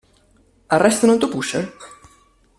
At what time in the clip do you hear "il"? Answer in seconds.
1.13-1.19